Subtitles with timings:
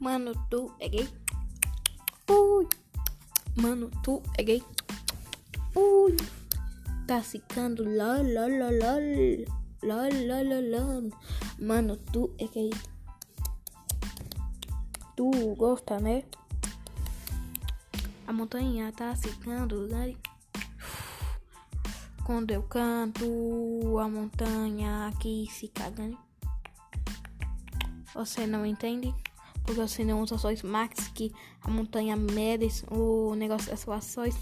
[0.00, 1.06] Mano, tu é gay?
[2.26, 2.66] Ui.
[3.54, 4.62] Mano, tu é gay?
[5.76, 6.16] Ui.
[7.06, 8.24] Tá ficando lol.
[11.58, 12.70] Mano, tu é gay?
[15.14, 16.24] Tu gosta, né?
[18.26, 20.16] A montanha tá ficando grande.
[22.24, 26.16] Quando eu canto, a montanha aqui fica grande.
[28.14, 29.14] Você não entende?
[29.70, 34.34] Porque você não usa só Max que a montanha mede o negócio das suas ações.